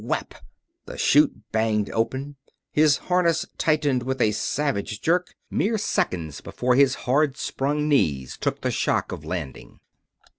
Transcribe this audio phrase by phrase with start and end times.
[0.03, 0.43] Z r r e e k WHAP!
[0.87, 2.35] The chute banged open;
[2.71, 8.61] his harness tightened with a savage jerk, mere seconds before his hard sprung knees took
[8.61, 9.79] the shock of landing.